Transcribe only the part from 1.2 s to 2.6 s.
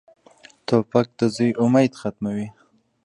زوی امید ختموي.